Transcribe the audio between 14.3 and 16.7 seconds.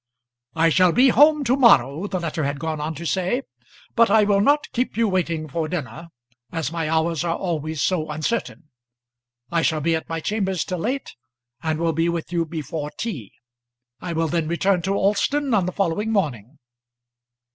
return to Alston on the following morning."